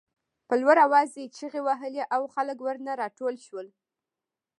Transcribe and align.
په 0.47 0.53
لوړ 0.61 0.77
آواز 0.87 1.09
یې 1.19 1.25
چغې 1.37 1.61
وهلې 1.67 2.03
او 2.15 2.21
خلک 2.33 2.57
ورنه 2.61 2.91
راټول 3.01 3.35
شول. 3.45 3.67